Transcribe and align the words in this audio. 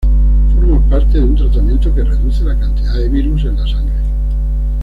Forma 0.55 0.79
parte 0.89 1.19
de 1.19 1.23
un 1.23 1.35
tratamiento 1.35 1.93
que 1.93 2.03
reduce 2.03 2.43
la 2.43 2.57
cantidad 2.57 2.95
de 2.95 3.07
virus 3.07 3.43
en 3.43 3.55
la 3.55 3.67
sangre. 3.67 3.93